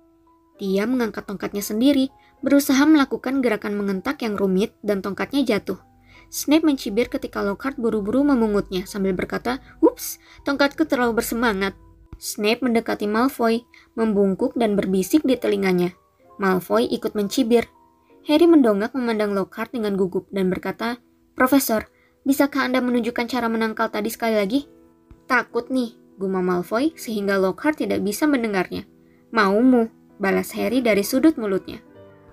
[0.58, 2.10] Dia mengangkat tongkatnya sendiri,
[2.42, 5.78] berusaha melakukan gerakan mengentak yang rumit dan tongkatnya jatuh.
[6.26, 11.78] Snape mencibir ketika Lockhart buru-buru memungutnya sambil berkata, Ups, tongkatku terlalu bersemangat.
[12.18, 13.62] Snape mendekati Malfoy,
[13.94, 15.94] membungkuk dan berbisik di telinganya.
[16.42, 17.70] Malfoy ikut mencibir.
[18.26, 20.98] Harry mendongak memandang Lockhart dengan gugup dan berkata,
[21.38, 21.86] Profesor,
[22.26, 24.66] bisakah Anda menunjukkan cara menangkal tadi sekali lagi?
[25.26, 28.86] Takut nih, gumam Malfoy sehingga Lockhart tidak bisa mendengarnya.
[29.34, 29.90] Maumu,
[30.22, 31.82] balas Harry dari sudut mulutnya.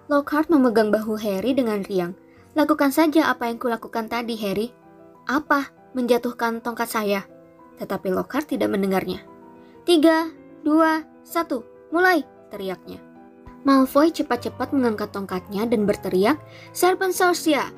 [0.06, 2.13] Lockhart memegang bahu Harry dengan riang.
[2.54, 4.69] Lakukan saja apa yang kulakukan tadi, Harry.
[5.25, 5.73] Apa?
[5.97, 7.21] Menjatuhkan tongkat saya.
[7.82, 9.25] Tetapi Lockhart tidak mendengarnya.
[9.86, 10.30] Tiga,
[10.62, 13.02] dua, satu, mulai, teriaknya.
[13.65, 16.39] Malfoy cepat-cepat mengangkat tongkatnya dan berteriak,
[16.71, 17.69] Serpent Sorcia!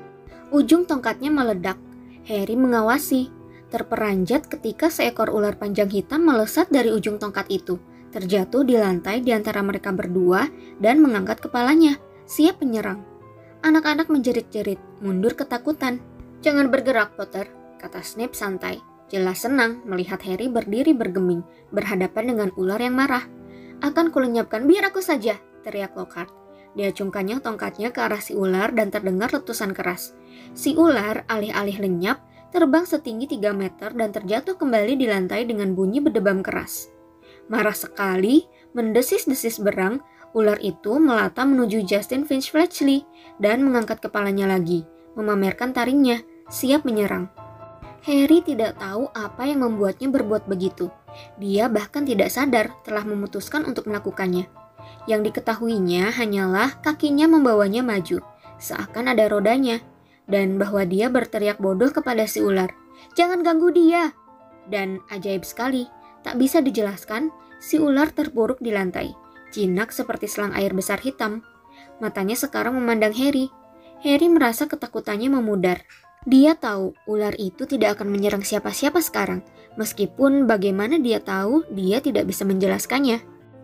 [0.52, 1.76] Ujung tongkatnya meledak.
[2.22, 3.32] Harry mengawasi,
[3.72, 7.80] terperanjat ketika seekor ular panjang hitam melesat dari ujung tongkat itu,
[8.12, 10.44] terjatuh di lantai di antara mereka berdua
[10.76, 11.96] dan mengangkat kepalanya,
[12.28, 13.00] siap menyerang.
[13.64, 16.04] Anak-anak menjerit-jerit, mundur ketakutan.
[16.44, 17.48] Jangan bergerak, Potter,
[17.80, 18.76] kata Snape santai.
[19.08, 21.40] Jelas senang melihat Harry berdiri bergeming,
[21.72, 23.24] berhadapan dengan ular yang marah.
[23.80, 26.32] Akan kulenyapkan, biar aku saja, teriak Lockhart.
[26.72, 30.16] Dia cungkannya tongkatnya ke arah si ular dan terdengar letusan keras.
[30.56, 36.04] Si ular alih-alih lenyap, terbang setinggi 3 meter dan terjatuh kembali di lantai dengan bunyi
[36.04, 36.92] berdebam keras.
[37.48, 38.44] Marah sekali,
[38.76, 43.04] mendesis-desis berang, Ular itu melata menuju Justin Finch Fletchley
[43.36, 47.28] dan mengangkat kepalanya lagi, memamerkan taringnya, siap menyerang.
[48.02, 50.88] Harry tidak tahu apa yang membuatnya berbuat begitu.
[51.36, 54.48] Dia bahkan tidak sadar telah memutuskan untuk melakukannya.
[55.04, 58.24] Yang diketahuinya hanyalah kakinya membawanya maju,
[58.56, 59.84] seakan ada rodanya,
[60.32, 62.72] dan bahwa dia berteriak bodoh kepada si ular.
[63.12, 64.16] Jangan ganggu dia!
[64.64, 65.84] Dan ajaib sekali,
[66.24, 67.28] tak bisa dijelaskan,
[67.60, 69.12] si ular terpuruk di lantai
[69.52, 71.44] jinak seperti selang air besar hitam.
[72.00, 73.52] Matanya sekarang memandang Harry.
[74.02, 75.84] Harry merasa ketakutannya memudar.
[76.26, 79.44] Dia tahu ular itu tidak akan menyerang siapa-siapa sekarang,
[79.78, 83.22] meskipun bagaimana dia tahu dia tidak bisa menjelaskannya.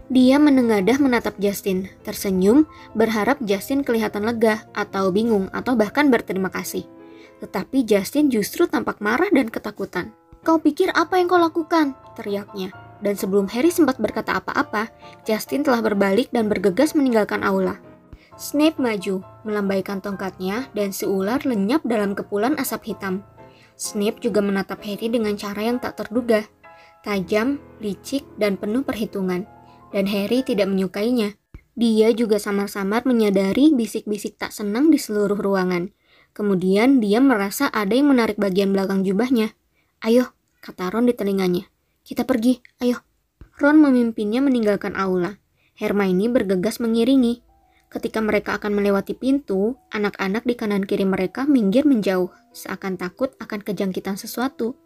[0.09, 2.64] Dia menengadah menatap Justin, tersenyum,
[2.97, 6.88] berharap Justin kelihatan lega, atau bingung, atau bahkan berterima kasih.
[7.44, 10.16] Tetapi Justin justru tampak marah dan ketakutan.
[10.40, 11.92] Kau pikir apa yang kau lakukan?
[12.16, 14.90] teriaknya dan sebelum Harry sempat berkata apa-apa,
[15.23, 17.79] Justin telah berbalik dan bergegas meninggalkan aula.
[18.38, 23.27] Snape maju, melambaikan tongkatnya, dan si ular lenyap dalam kepulan asap hitam.
[23.79, 26.47] Snape juga menatap Harry dengan cara yang tak terduga,
[27.03, 29.47] tajam, licik, dan penuh perhitungan.
[29.88, 31.38] Dan Harry tidak menyukainya.
[31.79, 35.94] Dia juga samar-samar menyadari bisik-bisik tak senang di seluruh ruangan.
[36.35, 39.55] Kemudian dia merasa ada yang menarik bagian belakang jubahnya.
[40.03, 41.70] Ayo, kata Ron di telinganya.
[42.03, 43.03] Kita pergi, ayo.
[43.59, 45.38] Ron memimpinnya meninggalkan aula.
[45.79, 47.42] Hermione bergegas mengiringi.
[47.88, 53.64] Ketika mereka akan melewati pintu, anak-anak di kanan kiri mereka minggir menjauh, seakan takut akan
[53.64, 54.77] kejangkitan sesuatu.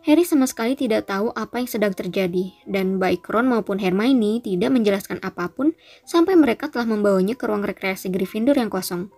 [0.00, 4.72] Harry sama sekali tidak tahu apa yang sedang terjadi, dan baik Ron maupun Hermione tidak
[4.72, 5.76] menjelaskan apa pun
[6.08, 9.12] sampai mereka telah membawanya ke ruang rekreasi Gryffindor yang kosong.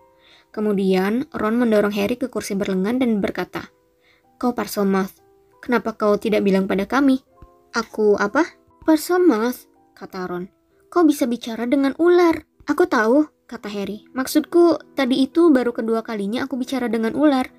[0.51, 3.71] Kemudian, Ron mendorong Harry ke kursi berlengan dan berkata,
[4.37, 5.23] Kau Parselmouth,
[5.63, 7.23] kenapa kau tidak bilang pada kami?
[7.73, 8.45] Aku apa?
[8.83, 10.51] Persemas, kata Ron.
[10.91, 12.43] Kau bisa bicara dengan ular.
[12.67, 14.03] Aku tahu, kata Harry.
[14.11, 17.49] Maksudku, tadi itu baru kedua kalinya aku bicara dengan ular.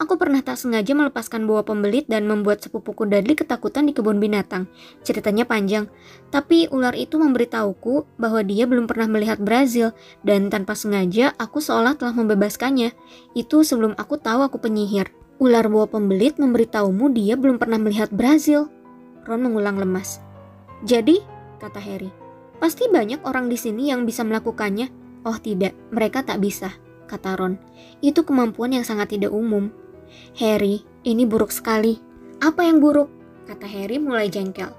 [0.00, 4.66] Aku pernah tak sengaja melepaskan bawa pembelit dan membuat sepupuku Dudley ketakutan di kebun binatang.
[5.04, 5.86] Ceritanya panjang,
[6.32, 9.92] tapi ular itu memberitahuku bahwa dia belum pernah melihat Brazil
[10.24, 12.96] dan tanpa sengaja aku seolah telah membebaskannya.
[13.36, 15.12] Itu sebelum aku tahu aku penyihir.
[15.42, 18.70] Ular bawa pembelit memberitahumu dia belum pernah melihat Brazil.
[19.22, 20.18] Ron mengulang lemas.
[20.82, 21.22] Jadi,
[21.62, 22.10] kata Harry,
[22.58, 24.90] pasti banyak orang di sini yang bisa melakukannya.
[25.22, 26.74] Oh tidak, mereka tak bisa,
[27.12, 27.60] kata Ron.
[28.00, 29.68] Itu kemampuan yang sangat tidak umum.
[30.40, 32.00] Harry, ini buruk sekali.
[32.40, 33.12] Apa yang buruk?
[33.44, 34.72] Kata Harry mulai jengkel.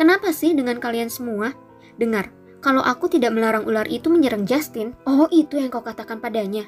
[0.00, 1.52] Kenapa sih dengan kalian semua?
[2.00, 2.32] Dengar,
[2.64, 6.64] kalau aku tidak melarang ular itu menyerang Justin, oh itu yang kau katakan padanya.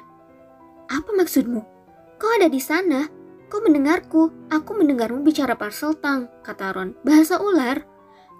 [0.87, 1.65] Apa maksudmu?
[2.21, 3.09] Kau ada di sana,
[3.47, 6.99] Kau mendengarku, aku mendengarmu bicara parcel tang, kata Ron.
[7.07, 7.79] Bahasa ular.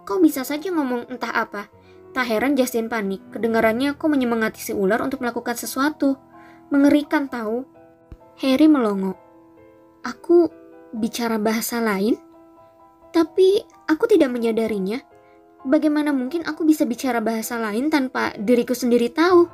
[0.04, 1.72] Kau bisa saja ngomong entah apa.
[2.12, 6.20] Tak heran Justin panik, kedengarannya kau menyemangati si ular untuk melakukan sesuatu.
[6.68, 7.64] Mengerikan tahu.
[8.44, 9.16] Harry melongo.
[10.04, 10.52] Aku
[10.92, 12.20] bicara bahasa lain?
[13.16, 15.00] Tapi aku tidak menyadarinya.
[15.64, 19.48] Bagaimana mungkin aku bisa bicara bahasa lain tanpa diriku sendiri tahu?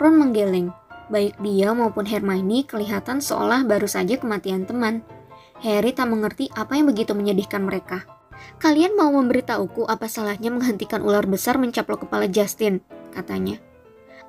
[0.00, 0.72] Ron menggeleng.
[1.12, 5.04] Baik dia maupun Hermione kelihatan seolah baru saja kematian teman.
[5.60, 8.08] Harry tak mengerti apa yang begitu menyedihkan mereka.
[8.56, 12.80] Kalian mau memberitahuku apa salahnya menghentikan ular besar mencaplok kepala Justin,
[13.12, 13.60] katanya.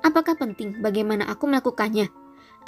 [0.00, 2.08] Apakah penting bagaimana aku melakukannya?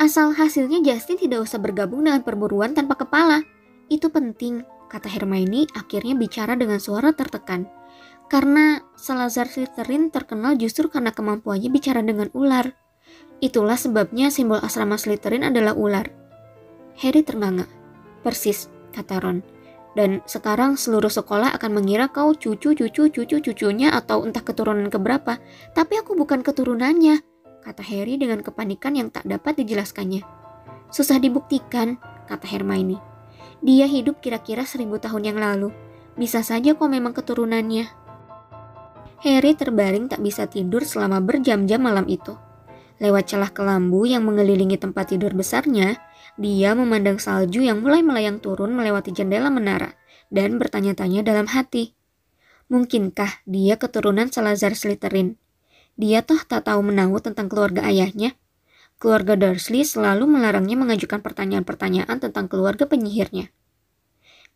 [0.00, 3.44] Asal hasilnya Justin tidak usah bergabung dengan perburuan tanpa kepala.
[3.92, 7.68] Itu penting, kata Hermione akhirnya bicara dengan suara tertekan.
[8.32, 12.72] Karena Salazar Slytherin terkenal justru karena kemampuannya bicara dengan ular.
[13.44, 16.08] Itulah sebabnya simbol asrama Slytherin adalah ular.
[17.04, 17.68] Harry ternganga.
[18.24, 19.51] Persis, kata Ron.
[19.92, 25.36] Dan sekarang seluruh sekolah akan mengira kau cucu-cucu cucu-cucunya atau entah keturunan keberapa.
[25.76, 27.20] Tapi aku bukan keturunannya,
[27.60, 30.24] kata Harry dengan kepanikan yang tak dapat dijelaskannya.
[30.88, 33.00] Susah dibuktikan, kata Hermione.
[33.60, 35.70] Dia hidup kira-kira seribu tahun yang lalu.
[36.16, 37.88] Bisa saja kau memang keturunannya.
[39.22, 42.34] Harry terbaring tak bisa tidur selama berjam-jam malam itu.
[42.98, 45.94] Lewat celah kelambu yang mengelilingi tempat tidur besarnya,
[46.40, 49.92] dia memandang salju yang mulai melayang turun melewati jendela menara
[50.32, 51.92] dan bertanya-tanya dalam hati.
[52.72, 55.36] Mungkinkah dia keturunan Salazar Slytherin?
[56.00, 58.32] Dia toh tak tahu menahu tentang keluarga ayahnya.
[58.96, 63.52] Keluarga Dursley selalu melarangnya mengajukan pertanyaan-pertanyaan tentang keluarga penyihirnya.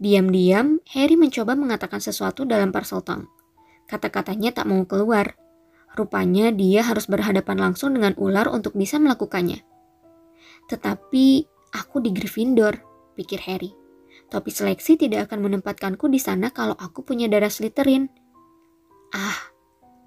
[0.01, 3.29] Diam-diam, Harry mencoba mengatakan sesuatu dalam Parseltongue.
[3.85, 5.37] Kata-katanya tak mau keluar.
[5.93, 9.61] Rupanya dia harus berhadapan langsung dengan ular untuk bisa melakukannya.
[10.69, 12.81] Tetapi aku di Gryffindor,
[13.13, 13.77] pikir Harry.
[14.27, 18.11] Topi seleksi tidak akan menempatkanku di sana kalau aku punya darah Slytherin.
[19.15, 19.39] Ah,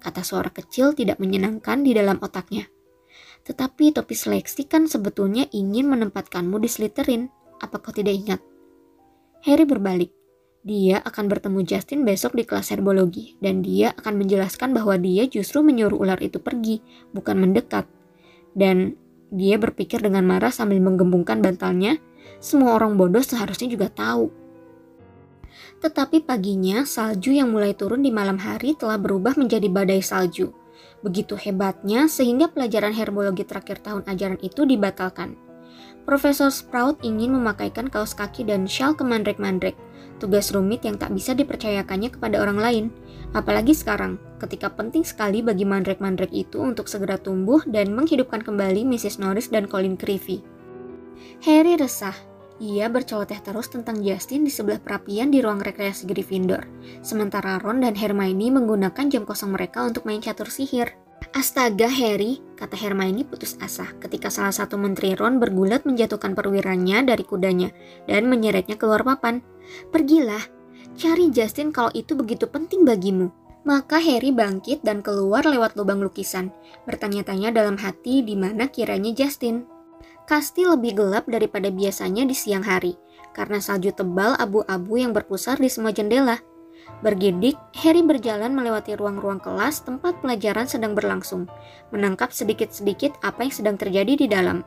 [0.02, 2.68] kata suara kecil tidak menyenangkan di dalam otaknya.
[3.46, 7.32] Tetapi topi seleksi kan sebetulnya ingin menempatkanmu di Slytherin.
[7.60, 8.40] Apa kau tidak ingat?
[9.48, 10.12] Harry berbalik.
[10.60, 15.64] Dia akan bertemu Justin besok di kelas herbologi, dan dia akan menjelaskan bahwa dia justru
[15.64, 16.84] menyuruh ular itu pergi,
[17.16, 17.88] bukan mendekat.
[18.52, 18.99] Dan
[19.30, 22.02] dia berpikir dengan marah sambil menggembungkan bantalnya,
[22.42, 24.30] semua orang bodoh seharusnya juga tahu.
[25.80, 30.52] Tetapi paginya, salju yang mulai turun di malam hari telah berubah menjadi badai salju.
[31.00, 35.38] Begitu hebatnya sehingga pelajaran herbologi terakhir tahun ajaran itu dibatalkan.
[36.04, 39.78] Profesor Sprout ingin memakaikan kaos kaki dan shawl ke mandrake-mandrake,
[40.20, 42.84] tugas rumit yang tak bisa dipercayakannya kepada orang lain.
[43.30, 49.22] Apalagi sekarang, ketika penting sekali bagi mandrake-mandrake itu untuk segera tumbuh dan menghidupkan kembali Mrs.
[49.22, 50.42] Norris dan Colin Creevy.
[51.46, 52.14] Harry resah.
[52.60, 56.68] Ia berceloteh terus tentang Justin di sebelah perapian di ruang rekreasi Gryffindor,
[57.00, 60.92] sementara Ron dan Hermione menggunakan jam kosong mereka untuk main catur sihir.
[61.32, 67.24] Astaga Harry, kata Hermione putus asa ketika salah satu menteri Ron bergulat menjatuhkan perwiranya dari
[67.24, 67.72] kudanya
[68.04, 69.40] dan menyeretnya keluar papan.
[69.88, 70.59] Pergilah,
[70.98, 73.30] cari Justin kalau itu begitu penting bagimu.
[73.60, 76.48] Maka Harry bangkit dan keluar lewat lubang lukisan,
[76.88, 79.68] bertanya-tanya dalam hati di mana kiranya Justin.
[80.24, 82.96] Kasti lebih gelap daripada biasanya di siang hari,
[83.36, 86.40] karena salju tebal abu-abu yang berpusar di semua jendela.
[87.04, 91.44] Bergidik, Harry berjalan melewati ruang-ruang kelas tempat pelajaran sedang berlangsung,
[91.92, 94.64] menangkap sedikit-sedikit apa yang sedang terjadi di dalam.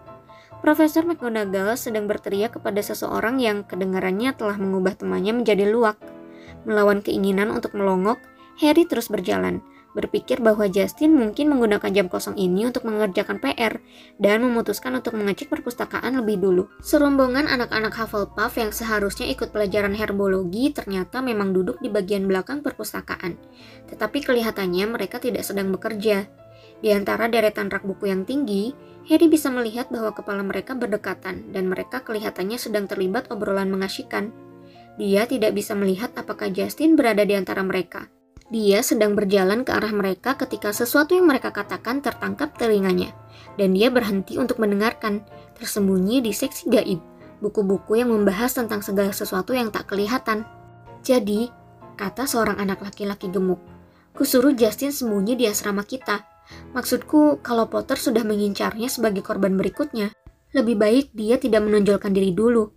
[0.64, 6.00] Profesor McGonagall sedang berteriak kepada seseorang yang kedengarannya telah mengubah temannya menjadi luak.
[6.64, 8.16] Melawan keinginan untuk melongok,
[8.64, 9.60] Harry terus berjalan,
[9.92, 13.84] berpikir bahwa Justin mungkin menggunakan jam kosong ini untuk mengerjakan PR
[14.24, 16.72] dan memutuskan untuk mengecek perpustakaan lebih dulu.
[16.80, 23.36] Serombongan anak-anak Hufflepuff yang seharusnya ikut pelajaran herbologi ternyata memang duduk di bagian belakang perpustakaan.
[23.92, 26.24] Tetapi kelihatannya mereka tidak sedang bekerja.
[26.84, 31.68] Di antara deretan rak buku yang tinggi, Harry bisa melihat bahwa kepala mereka berdekatan dan
[31.68, 34.32] mereka kelihatannya sedang terlibat obrolan mengasyikan.
[34.96, 38.08] Dia tidak bisa melihat apakah Justin berada di antara mereka.
[38.54, 43.12] Dia sedang berjalan ke arah mereka ketika sesuatu yang mereka katakan tertangkap telinganya,
[43.58, 45.26] dan dia berhenti untuk mendengarkan,
[45.58, 47.02] tersembunyi di seksi gaib,
[47.42, 50.46] buku-buku yang membahas tentang segala sesuatu yang tak kelihatan.
[51.02, 51.50] Jadi,
[51.98, 53.60] kata seorang anak laki-laki gemuk,
[54.14, 56.33] kusuruh Justin sembunyi di asrama kita.
[56.76, 60.12] Maksudku, kalau Potter sudah mengincarnya sebagai korban berikutnya,
[60.54, 62.70] lebih baik dia tidak menonjolkan diri dulu.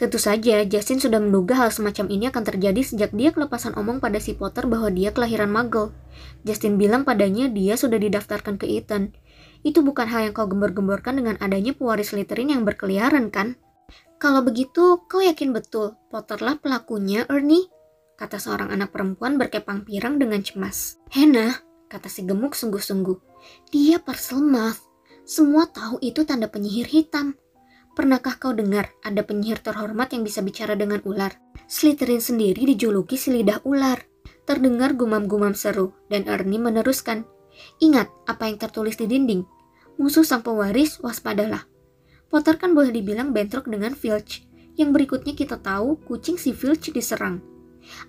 [0.00, 4.16] Tentu saja, Justin sudah menduga hal semacam ini akan terjadi sejak dia kelepasan omong pada
[4.16, 5.92] si Potter bahwa dia kelahiran Muggle.
[6.40, 9.12] Justin bilang padanya dia sudah didaftarkan ke Eton.
[9.60, 13.60] Itu bukan hal yang kau gembor-gemborkan dengan adanya pewaris Slytherin yang berkeliaran, kan?
[14.16, 17.68] Kalau begitu, kau yakin betul Potterlah pelakunya, Ernie?
[18.16, 20.96] Kata seorang anak perempuan berkepang pirang dengan cemas.
[21.12, 23.18] Hena, kata si gemuk sungguh-sungguh.
[23.74, 24.78] Dia Parselmouth.
[25.26, 27.34] Semua tahu itu tanda penyihir hitam.
[27.98, 31.34] Pernahkah kau dengar ada penyihir terhormat yang bisa bicara dengan ular?
[31.66, 34.06] Slytherin sendiri dijuluki si lidah ular.
[34.46, 37.26] Terdengar gumam-gumam seru, dan Ernie meneruskan.
[37.82, 39.42] Ingat apa yang tertulis di dinding.
[39.98, 41.66] Musuh sang pewaris, waspadalah.
[42.30, 44.46] Potter kan boleh dibilang bentrok dengan Filch.
[44.78, 47.42] Yang berikutnya kita tahu kucing si Filch diserang.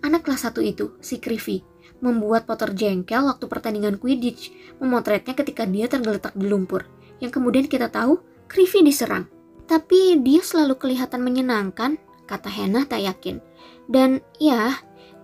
[0.06, 1.66] Anak kelas satu itu, si Creevy,
[2.02, 6.90] membuat Potter jengkel waktu pertandingan Quidditch, memotretnya ketika dia tergeletak di lumpur.
[7.22, 9.30] Yang kemudian kita tahu, Creevy diserang.
[9.70, 11.96] Tapi dia selalu kelihatan menyenangkan,
[12.28, 13.40] kata Hannah tak yakin.
[13.88, 14.76] Dan ya,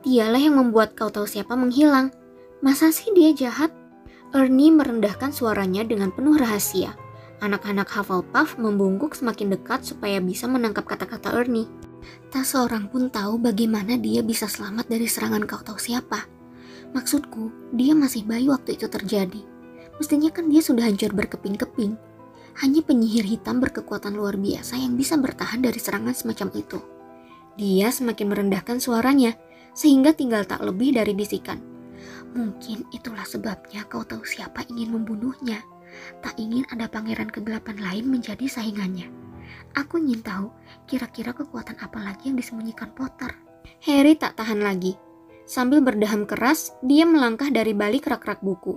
[0.06, 2.14] dialah yang membuat kau tahu siapa menghilang.
[2.64, 3.74] Masa sih dia jahat?
[4.32, 6.96] Ernie merendahkan suaranya dengan penuh rahasia.
[7.44, 11.70] Anak-anak Hufflepuff membungkuk semakin dekat supaya bisa menangkap kata-kata Ernie.
[12.32, 16.37] Tak seorang pun tahu bagaimana dia bisa selamat dari serangan kau tahu siapa.
[16.96, 19.42] Maksudku, dia masih bayi waktu itu terjadi.
[19.98, 21.98] Mestinya kan dia sudah hancur berkeping-keping.
[22.58, 26.80] Hanya penyihir hitam berkekuatan luar biasa yang bisa bertahan dari serangan semacam itu.
[27.58, 29.34] Dia semakin merendahkan suaranya,
[29.74, 31.62] sehingga tinggal tak lebih dari bisikan.
[32.34, 35.62] Mungkin itulah sebabnya kau tahu siapa ingin membunuhnya.
[36.22, 39.10] Tak ingin ada pangeran kegelapan lain menjadi saingannya.
[39.74, 40.54] Aku ingin tahu
[40.86, 43.34] kira-kira kekuatan apa lagi yang disembunyikan Potter.
[43.86, 44.98] Harry tak tahan lagi.
[45.48, 48.76] Sambil berdaham keras, dia melangkah dari balik rak-rak buku.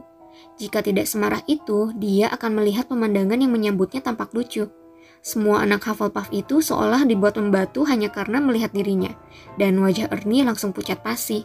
[0.55, 4.71] Jika tidak semarah itu, dia akan melihat pemandangan yang menyambutnya tampak lucu.
[5.19, 9.11] Semua anak Hufflepuff itu seolah dibuat membatu hanya karena melihat dirinya,
[9.59, 11.43] dan wajah Ernie langsung pucat pasi.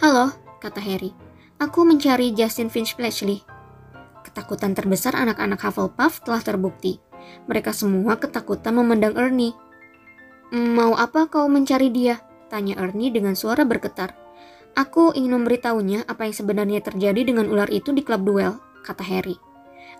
[0.00, 1.12] Halo, kata Harry.
[1.60, 3.44] Aku mencari Justin Finch Fletchley.
[4.24, 6.96] Ketakutan terbesar anak-anak Hufflepuff telah terbukti.
[7.44, 9.52] Mereka semua ketakutan memandang Ernie.
[10.50, 12.24] Mau apa kau mencari dia?
[12.48, 14.21] Tanya Ernie dengan suara bergetar.
[14.72, 19.36] Aku ingin memberitahunya apa yang sebenarnya terjadi dengan ular itu di klub duel, kata Harry.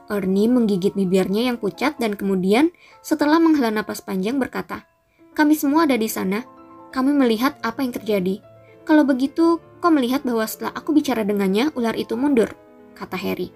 [0.08, 2.72] Ernie menggigit bibirnya yang pucat dan kemudian
[3.04, 4.88] setelah menghela napas panjang berkata,
[5.37, 6.44] Kami semua ada di sana.
[6.92, 8.40] Kami melihat apa yang terjadi.
[8.85, 12.52] Kalau begitu, kau melihat bahwa setelah aku bicara dengannya, ular itu mundur,
[12.92, 13.52] kata Harry.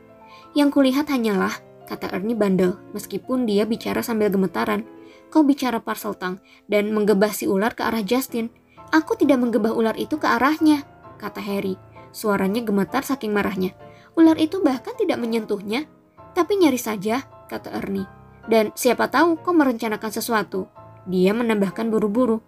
[0.56, 1.52] Yang kulihat hanyalah,
[1.84, 4.88] kata Ernie bandel, meskipun dia bicara sambil gemetaran.
[5.28, 8.48] Kau bicara Parseltang dan menggebah si ular ke arah Justin.
[8.94, 11.80] Aku tidak menggebah ular itu ke arahnya, kata Harry.
[12.12, 13.76] Suaranya gemetar saking marahnya.
[14.16, 15.84] Ular itu bahkan tidak menyentuhnya,
[16.32, 18.08] tapi nyaris saja, kata Ernie.
[18.48, 20.68] Dan siapa tahu kau merencanakan sesuatu.
[21.04, 22.40] Dia menambahkan buru-buru.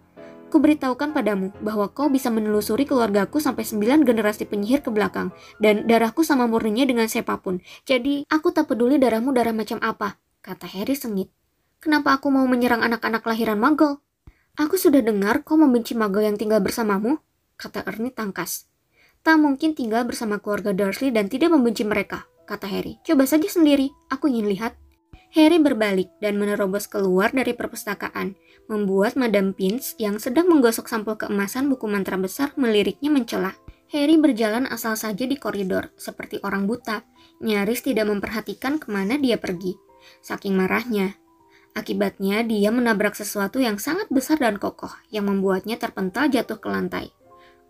[0.49, 5.29] Kuberitahukan padamu bahwa kau bisa menelusuri keluargaku sampai sembilan generasi penyihir ke belakang,
[5.61, 7.61] dan darahku sama murninya dengan siapa pun.
[7.85, 11.29] Jadi, aku tak peduli darahmu darah macam apa, kata Harry sengit.
[11.77, 14.01] Kenapa aku mau menyerang anak-anak lahiran Muggle?
[14.57, 17.21] Aku sudah dengar kau membenci Muggle yang tinggal bersamamu,
[17.59, 18.71] kata Ernie tangkas.
[19.19, 23.03] Tak mungkin tinggal bersama keluarga Dursley dan tidak membenci mereka, kata Harry.
[23.03, 24.79] Coba saja sendiri, aku ingin lihat.
[25.35, 28.33] Harry berbalik dan menerobos keluar dari perpustakaan,
[28.65, 33.53] membuat Madame Pinch yang sedang menggosok sampul keemasan buku mantra besar meliriknya mencela.
[33.93, 37.05] Harry berjalan asal saja di koridor, seperti orang buta,
[37.41, 39.77] nyaris tidak memperhatikan ke mana dia pergi.
[40.25, 41.17] Saking marahnya.
[41.77, 47.13] Akibatnya, dia menabrak sesuatu yang sangat besar dan kokoh, yang membuatnya terpental jatuh ke lantai.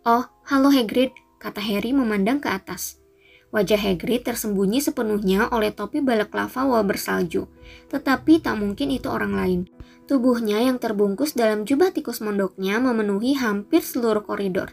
[0.07, 1.11] Oh, halo Hagrid,
[1.43, 3.03] kata Harry memandang ke atas.
[3.51, 7.51] Wajah Hagrid tersembunyi sepenuhnya oleh topi balaklava wall bersalju,
[7.91, 9.61] tetapi tak mungkin itu orang lain.
[10.07, 14.71] Tubuhnya yang terbungkus dalam jubah tikus mondoknya memenuhi hampir seluruh koridor.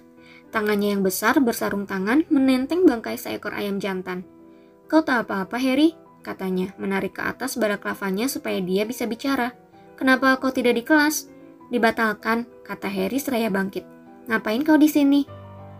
[0.54, 4.22] Tangannya yang besar bersarung tangan menenteng bangkai seekor ayam jantan.
[4.86, 5.98] Kau tak apa-apa, Harry?
[6.22, 9.58] katanya, menarik ke atas balaklavanya supaya dia bisa bicara.
[9.98, 11.30] Kenapa kau tidak di kelas?
[11.70, 13.95] Dibatalkan, kata Harry seraya bangkit.
[14.26, 15.22] Ngapain kau di sini?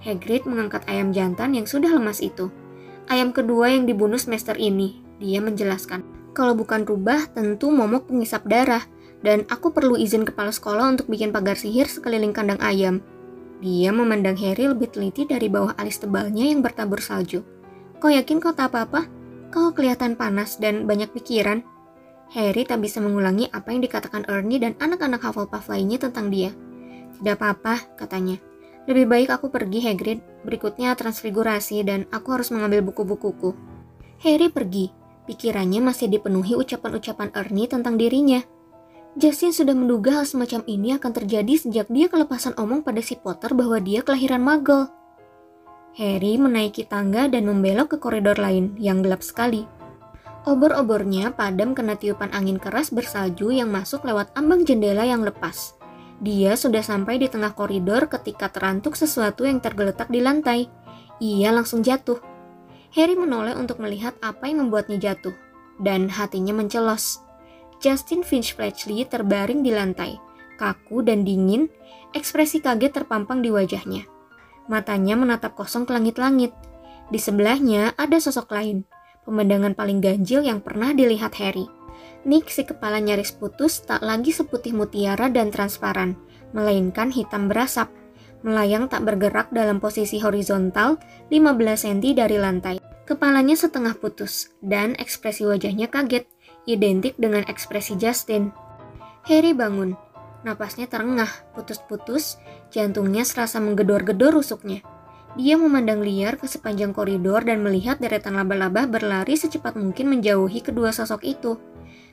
[0.06, 2.46] Hagrid mengangkat ayam jantan yang sudah lemas itu.
[3.10, 6.02] Ayam kedua yang dibunuh semester ini, dia menjelaskan.
[6.30, 8.86] Kalau bukan rubah, tentu momok pengisap darah,
[9.24, 13.02] dan aku perlu izin kepala sekolah untuk bikin pagar sihir sekeliling kandang ayam.
[13.58, 17.40] Dia memandang Harry lebih teliti dari bawah alis tebalnya yang bertabur salju.
[17.96, 19.08] Kau yakin kau tak apa-apa?
[19.48, 21.64] Kau kelihatan panas dan banyak pikiran.
[22.36, 26.52] Harry tak bisa mengulangi apa yang dikatakan Ernie dan anak-anak Hufflepuff lainnya tentang dia.
[27.20, 28.36] Tidak apa-apa, katanya.
[28.86, 30.20] Lebih baik aku pergi, Hagrid.
[30.46, 33.52] Berikutnya transfigurasi dan aku harus mengambil buku-bukuku.
[34.22, 34.94] Harry pergi.
[35.26, 38.46] Pikirannya masih dipenuhi ucapan-ucapan Ernie tentang dirinya.
[39.16, 43.56] Justin sudah menduga hal semacam ini akan terjadi sejak dia kelepasan omong pada si Potter
[43.56, 44.92] bahwa dia kelahiran Muggle.
[45.96, 49.64] Harry menaiki tangga dan membelok ke koridor lain yang gelap sekali.
[50.44, 55.75] Obor-obornya padam kena tiupan angin keras bersalju yang masuk lewat ambang jendela yang lepas.
[56.16, 60.64] Dia sudah sampai di tengah koridor ketika terantuk sesuatu yang tergeletak di lantai.
[61.20, 62.20] Ia langsung jatuh.
[62.96, 65.36] Harry menoleh untuk melihat apa yang membuatnya jatuh,
[65.76, 67.20] dan hatinya mencelos.
[67.84, 70.16] Justin Finch Fletchley terbaring di lantai,
[70.56, 71.68] kaku dan dingin,
[72.16, 74.08] ekspresi kaget terpampang di wajahnya.
[74.72, 76.56] Matanya menatap kosong ke langit-langit.
[77.12, 78.88] Di sebelahnya ada sosok lain,
[79.28, 81.75] pemandangan paling ganjil yang pernah dilihat Harry.
[82.26, 86.18] Nick si kepala nyaris putus tak lagi seputih mutiara dan transparan,
[86.50, 87.86] melainkan hitam berasap,
[88.42, 90.98] melayang tak bergerak dalam posisi horizontal
[91.30, 92.76] 15 cm dari lantai.
[93.06, 96.26] Kepalanya setengah putus, dan ekspresi wajahnya kaget,
[96.66, 98.50] identik dengan ekspresi Justin.
[99.30, 99.94] Harry bangun,
[100.42, 102.42] napasnya terengah, putus-putus,
[102.74, 104.82] jantungnya serasa menggedor-gedor rusuknya.
[105.38, 110.90] Dia memandang liar ke sepanjang koridor dan melihat deretan laba-laba berlari secepat mungkin menjauhi kedua
[110.90, 111.54] sosok itu.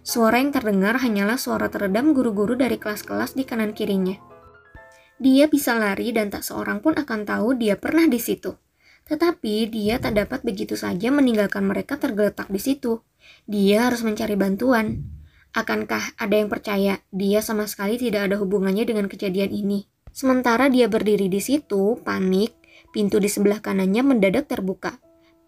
[0.03, 4.19] Suara yang terdengar hanyalah suara teredam guru-guru dari kelas-kelas di kanan kirinya.
[5.15, 8.51] Dia bisa lari dan tak seorang pun akan tahu dia pernah di situ.
[9.07, 12.99] Tetapi dia tak dapat begitu saja meninggalkan mereka tergeletak di situ.
[13.47, 15.07] Dia harus mencari bantuan.
[15.55, 19.87] Akankah ada yang percaya dia sama sekali tidak ada hubungannya dengan kejadian ini?
[20.11, 22.51] Sementara dia berdiri di situ, panik,
[22.91, 24.99] pintu di sebelah kanannya mendadak terbuka.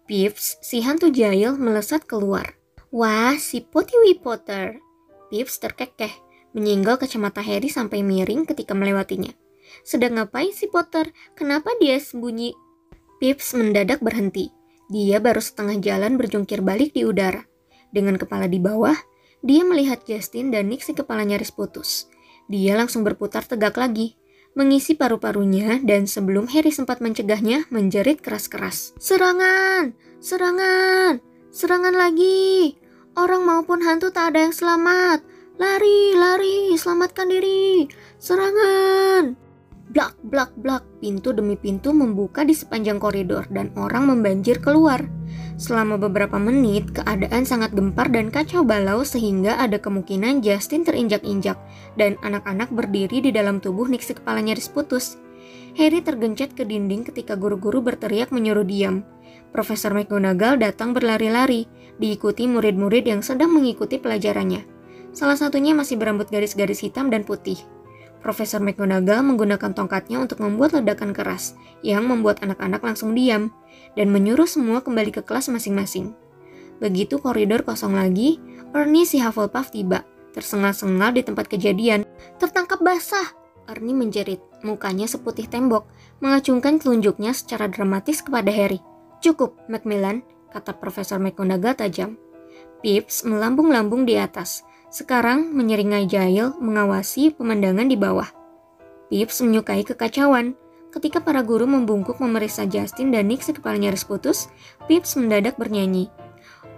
[0.08, 2.56] Pips, si hantu jahil melesat keluar.
[2.96, 4.80] Wah, si Potiwi Potter.
[5.28, 6.08] Pips terkekeh,
[6.56, 9.36] menyinggol kacamata Harry sampai miring ketika melewatinya.
[9.84, 11.12] Sedang ngapain si Potter?
[11.36, 12.56] Kenapa dia sembunyi?
[13.20, 14.48] Pips mendadak berhenti.
[14.88, 17.44] Dia baru setengah jalan berjungkir balik di udara.
[17.92, 18.96] Dengan kepala di bawah,
[19.44, 22.08] dia melihat Justin dan Nick si kepala nyaris putus.
[22.48, 24.16] Dia langsung berputar tegak lagi,
[24.56, 28.96] mengisi paru-parunya dan sebelum Harry sempat mencegahnya, menjerit keras-keras.
[28.96, 29.92] Serangan!
[30.16, 31.20] Serangan!
[31.52, 32.85] Serangan lagi!
[33.16, 35.24] Orang maupun hantu tak ada yang selamat.
[35.56, 37.88] Lari, lari, selamatkan diri.
[38.20, 39.32] Serangan!
[39.88, 45.00] Blak, blak, blak, pintu demi pintu membuka di sepanjang koridor dan orang membanjir keluar.
[45.56, 51.56] Selama beberapa menit, keadaan sangat gempar dan kacau balau sehingga ada kemungkinan Justin terinjak-injak
[51.96, 55.16] dan anak-anak berdiri di dalam tubuh Nixie kepala nyaris putus.
[55.80, 59.08] Harry tergencet ke dinding ketika guru-guru berteriak menyuruh diam.
[59.56, 61.64] Profesor McGonagall datang berlari-lari,
[61.96, 64.64] diikuti murid-murid yang sedang mengikuti pelajarannya.
[65.16, 67.56] Salah satunya masih berambut garis-garis hitam dan putih.
[68.20, 73.54] Profesor McGonagall menggunakan tongkatnya untuk membuat ledakan keras yang membuat anak-anak langsung diam
[73.94, 76.12] dan menyuruh semua kembali ke kelas masing-masing.
[76.82, 78.36] Begitu koridor kosong lagi,
[78.76, 80.04] Ernie si Hufflepuff tiba,
[80.36, 82.04] tersengal-sengal di tempat kejadian.
[82.36, 83.32] Tertangkap basah!
[83.66, 85.88] Ernie menjerit, mukanya seputih tembok,
[86.20, 88.78] mengacungkan telunjuknya secara dramatis kepada Harry.
[89.24, 90.22] Cukup, Macmillan,
[90.56, 92.16] kata Profesor McGonagall tajam.
[92.80, 98.32] Pips melambung-lambung di atas, sekarang menyeringai jahil mengawasi pemandangan di bawah.
[99.12, 100.56] Pips menyukai kekacauan.
[100.88, 104.48] Ketika para guru membungkuk memeriksa Justin dan Nick kepala nyaris putus,
[104.88, 106.08] Pips mendadak bernyanyi.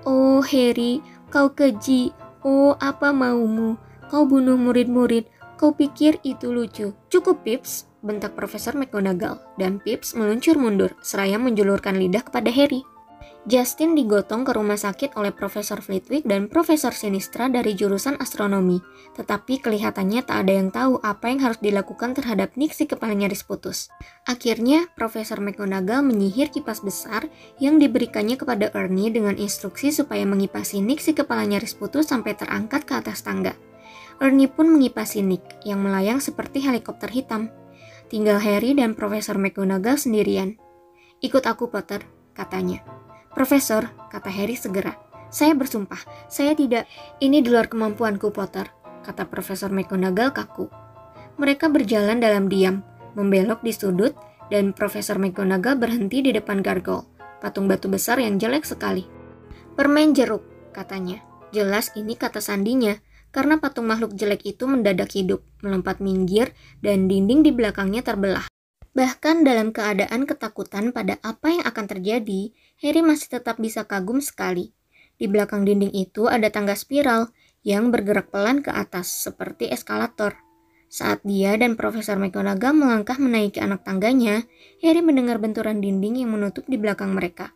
[0.03, 0.99] Oh Harry,
[1.31, 2.11] kau keji.
[2.43, 3.79] Oh apa maumu?
[4.11, 5.31] Kau bunuh murid-murid.
[5.55, 6.95] Kau pikir itu lucu.
[7.11, 9.39] Cukup Pips, bentak Profesor McGonagall.
[9.55, 12.83] Dan Pips meluncur mundur, seraya menjulurkan lidah kepada Harry.
[13.47, 18.83] Justin digotong ke rumah sakit oleh Profesor Flitwick dan Profesor Sinistra dari jurusan astronomi,
[19.15, 23.47] tetapi kelihatannya tak ada yang tahu apa yang harus dilakukan terhadap Nick si kepala nyaris
[23.47, 23.95] putus.
[24.27, 27.31] Akhirnya, Profesor McGonagall menyihir kipas besar
[27.63, 32.91] yang diberikannya kepada Ernie dengan instruksi supaya mengipasi Nick si kepala nyaris putus sampai terangkat
[32.91, 33.55] ke atas tangga.
[34.19, 37.55] Ernie pun mengipasi Nick yang melayang seperti helikopter hitam.
[38.11, 40.59] Tinggal Harry dan Profesor McGonagall sendirian.
[41.23, 42.03] Ikut aku, Potter,
[42.35, 42.98] katanya.
[43.39, 44.99] Profesor, kata Harry segera.
[45.31, 46.91] Saya bersumpah, saya tidak.
[47.23, 48.67] Ini di luar kemampuanku, Potter,
[49.07, 50.67] kata Profesor McGonagall kaku.
[51.39, 52.83] Mereka berjalan dalam diam,
[53.15, 54.19] membelok di sudut,
[54.51, 57.07] dan Profesor McGonagall berhenti di depan gargoyle,
[57.39, 59.07] patung batu besar yang jelek sekali.
[59.79, 60.43] Permen jeruk,
[60.75, 61.23] katanya.
[61.55, 62.99] Jelas ini kata sandinya,
[63.31, 68.51] karena patung makhluk jelek itu mendadak hidup, melompat minggir, dan dinding di belakangnya terbelah.
[68.99, 72.51] Bahkan dalam keadaan ketakutan pada apa yang akan terjadi,
[72.83, 74.75] Harry masih tetap bisa kagum sekali.
[75.15, 77.31] Di belakang dinding itu ada tangga spiral
[77.63, 80.35] yang bergerak pelan ke atas seperti eskalator.
[80.91, 84.43] Saat dia dan Profesor McGonagall melangkah menaiki anak tangganya,
[84.83, 87.55] Harry mendengar benturan dinding yang menutup di belakang mereka.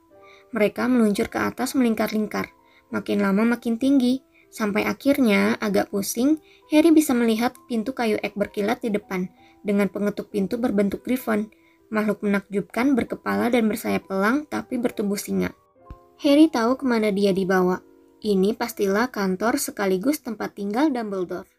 [0.54, 2.54] Mereka meluncur ke atas melingkar-lingkar,
[2.94, 4.22] makin lama makin tinggi,
[4.54, 6.38] sampai akhirnya agak pusing,
[6.70, 9.26] Harry bisa melihat pintu kayu ek berkilat di depan,
[9.62, 11.50] dengan pengetuk pintu berbentuk griffon,
[11.88, 15.54] makhluk menakjubkan berkepala dan bersayap elang tapi bertubuh singa.
[16.22, 17.82] Harry tahu ke mana dia dibawa.
[18.22, 21.50] Ini pastilah kantor sekaligus tempat tinggal Dumbledore.